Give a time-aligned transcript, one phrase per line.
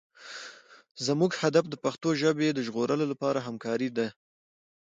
[1.05, 4.07] زموږ هدف د پښتو ژبې د ژغورلو لپاره همکارۍ دي.